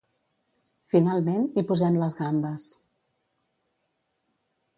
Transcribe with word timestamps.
Finalment, 0.93 1.45
hi 1.55 1.63
posem 1.73 1.99
les 2.05 2.17
gambes. 2.23 2.67